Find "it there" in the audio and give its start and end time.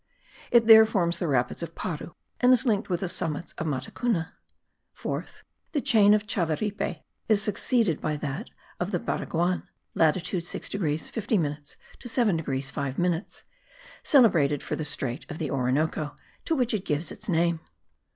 0.49-0.83